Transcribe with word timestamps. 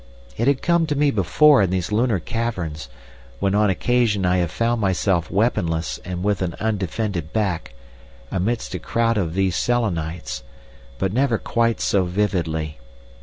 It 0.35 0.47
had 0.47 0.63
come 0.63 0.87
to 0.87 0.95
me 0.95 1.11
before 1.11 1.61
in 1.61 1.69
these 1.69 1.91
lunar 1.91 2.17
caverns, 2.17 2.89
when 3.39 3.53
on 3.53 3.69
occasion 3.69 4.25
I 4.25 4.37
have 4.37 4.49
found 4.49 4.81
myself 4.81 5.29
weaponless 5.29 5.99
and 6.03 6.23
with 6.23 6.41
an 6.41 6.55
undefended 6.59 7.31
back, 7.31 7.75
amidst 8.31 8.73
a 8.73 8.79
crowd 8.79 9.19
of 9.19 9.35
these 9.35 9.55
Selenites, 9.55 10.41
but 10.97 11.13
never 11.13 11.37
quite 11.37 11.79
so 11.79 12.05
vividly. 12.05 12.79